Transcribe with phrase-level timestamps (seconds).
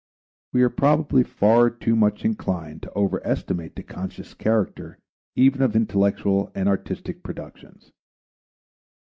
[0.51, 4.97] We are probably far too much inclined to over estimate the conscious character
[5.35, 7.91] even of intellectual and artistic productions.